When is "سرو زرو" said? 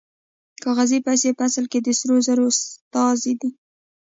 1.99-2.45